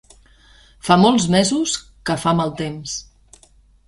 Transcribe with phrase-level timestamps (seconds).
[0.87, 1.73] Fa molts mesos
[2.11, 2.97] que fa mal temps.